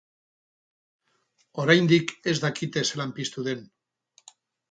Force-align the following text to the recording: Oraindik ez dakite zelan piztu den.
Oraindik 1.65 2.15
ez 2.33 2.35
dakite 2.45 2.85
zelan 2.93 3.13
piztu 3.19 3.47
den. 3.51 3.65